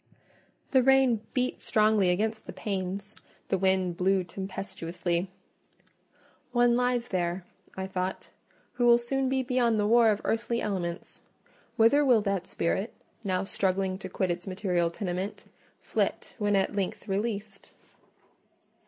[0.71, 3.17] The rain beat strongly against the panes,
[3.49, 5.29] the wind blew tempestuously:
[6.51, 7.45] "One lies there,"
[7.77, 8.31] I thought,
[8.73, 11.21] "who will soon be beyond the war of earthly elements.
[11.77, 17.75] Whither will that spirit—now struggling to quit its material tenement—flit when at length released?"